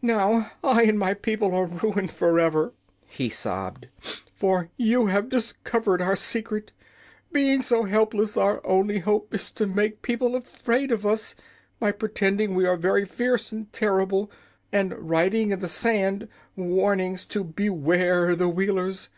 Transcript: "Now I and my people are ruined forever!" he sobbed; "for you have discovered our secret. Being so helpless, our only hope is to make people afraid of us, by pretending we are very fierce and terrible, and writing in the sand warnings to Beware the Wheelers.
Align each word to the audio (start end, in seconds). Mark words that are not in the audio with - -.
"Now 0.00 0.52
I 0.64 0.84
and 0.84 0.98
my 0.98 1.12
people 1.12 1.54
are 1.54 1.66
ruined 1.66 2.10
forever!" 2.10 2.72
he 3.04 3.28
sobbed; 3.28 3.88
"for 4.32 4.70
you 4.78 5.08
have 5.08 5.28
discovered 5.28 6.00
our 6.00 6.16
secret. 6.16 6.72
Being 7.30 7.60
so 7.60 7.82
helpless, 7.84 8.38
our 8.38 8.66
only 8.66 9.00
hope 9.00 9.34
is 9.34 9.50
to 9.50 9.66
make 9.66 10.00
people 10.00 10.34
afraid 10.34 10.90
of 10.90 11.04
us, 11.04 11.36
by 11.78 11.92
pretending 11.92 12.54
we 12.54 12.64
are 12.64 12.78
very 12.78 13.04
fierce 13.04 13.52
and 13.52 13.70
terrible, 13.70 14.30
and 14.72 14.94
writing 14.98 15.50
in 15.50 15.58
the 15.58 15.68
sand 15.68 16.26
warnings 16.56 17.26
to 17.26 17.44
Beware 17.44 18.34
the 18.34 18.48
Wheelers. 18.48 19.10